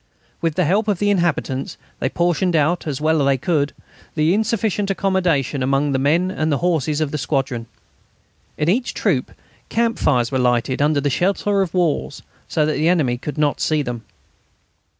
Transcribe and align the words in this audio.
With 0.41 0.55
the 0.55 0.65
help 0.65 0.87
of 0.87 0.97
the 0.97 1.11
inhabitants 1.11 1.77
they 1.99 2.09
portioned 2.09 2.55
out, 2.55 2.87
as 2.87 2.99
well 2.99 3.21
as 3.21 3.25
they 3.27 3.37
could, 3.37 3.71
the 4.15 4.33
insufficient 4.33 4.89
accommodation 4.89 5.61
among 5.61 5.91
the 5.91 5.99
men 5.99 6.31
and 6.31 6.51
the 6.51 6.57
horses 6.57 7.01
of 7.01 7.11
the 7.11 7.19
squadrons. 7.19 7.67
In 8.57 8.67
each 8.67 8.95
troop 8.95 9.31
camp 9.69 9.99
fires 9.99 10.31
were 10.31 10.39
lighted 10.39 10.81
under 10.81 11.07
shelter 11.07 11.61
of 11.61 11.69
the 11.69 11.77
walls 11.77 12.23
so 12.47 12.65
that 12.65 12.71
the 12.77 12.89
enemy 12.89 13.19
should 13.23 13.37
not 13.37 13.61
see 13.61 13.83
them. 13.83 14.01